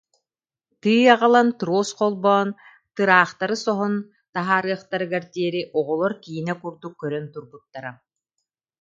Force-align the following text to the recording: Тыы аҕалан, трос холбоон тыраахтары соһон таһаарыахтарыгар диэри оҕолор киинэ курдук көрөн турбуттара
Тыы 0.81 1.03
аҕалан, 1.13 1.47
трос 1.59 1.89
холбоон 1.97 2.49
тыраахтары 2.95 3.55
соһон 3.65 3.93
таһаарыахтарыгар 4.33 5.23
диэри 5.33 5.61
оҕолор 5.79 6.13
киинэ 6.23 6.53
курдук 6.61 6.93
көрөн 7.01 7.25
турбуттара 7.33 7.91